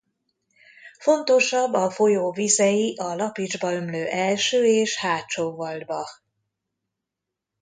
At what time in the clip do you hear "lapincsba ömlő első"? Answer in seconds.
3.15-4.65